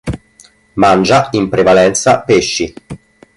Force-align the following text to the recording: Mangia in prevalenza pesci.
Mangia 0.73 1.27
in 1.33 1.47
prevalenza 1.47 2.21
pesci. 2.23 2.73